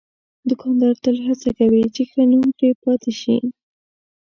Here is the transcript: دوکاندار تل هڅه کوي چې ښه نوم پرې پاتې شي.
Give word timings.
دوکاندار 0.49 0.93
تل 1.03 1.15
هڅه 1.27 1.49
کوي 1.57 1.83
چې 1.95 2.01
ښه 2.09 2.21
نوم 2.31 2.45
پرې 2.57 2.69
پاتې 2.83 3.11
شي. 3.21 3.37